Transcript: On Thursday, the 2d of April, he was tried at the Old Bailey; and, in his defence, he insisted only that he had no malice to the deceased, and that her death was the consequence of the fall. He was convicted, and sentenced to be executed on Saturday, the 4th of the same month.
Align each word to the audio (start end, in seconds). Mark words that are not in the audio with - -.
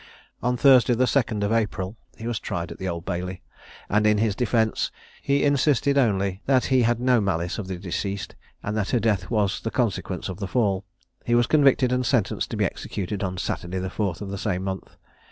On 0.41 0.57
Thursday, 0.57 0.95
the 0.95 1.03
2d 1.05 1.43
of 1.43 1.51
April, 1.53 1.95
he 2.17 2.25
was 2.25 2.39
tried 2.39 2.71
at 2.71 2.79
the 2.79 2.89
Old 2.89 3.05
Bailey; 3.05 3.43
and, 3.87 4.07
in 4.07 4.17
his 4.17 4.35
defence, 4.35 4.89
he 5.21 5.43
insisted 5.43 5.95
only 5.95 6.41
that 6.47 6.65
he 6.73 6.81
had 6.81 6.99
no 6.99 7.21
malice 7.21 7.57
to 7.57 7.61
the 7.61 7.77
deceased, 7.77 8.35
and 8.63 8.75
that 8.75 8.89
her 8.89 8.99
death 8.99 9.29
was 9.29 9.61
the 9.61 9.69
consequence 9.69 10.27
of 10.27 10.39
the 10.39 10.47
fall. 10.47 10.85
He 11.23 11.35
was 11.35 11.45
convicted, 11.45 11.91
and 11.91 12.03
sentenced 12.03 12.49
to 12.49 12.57
be 12.57 12.65
executed 12.65 13.21
on 13.23 13.37
Saturday, 13.37 13.77
the 13.77 13.89
4th 13.89 14.21
of 14.21 14.31
the 14.31 14.39
same 14.39 14.63
month. 14.63 14.97